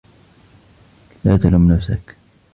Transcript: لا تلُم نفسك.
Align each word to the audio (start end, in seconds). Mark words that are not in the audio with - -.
لا 1.25 1.37
تلُم 1.37 1.71
نفسك. 1.73 2.15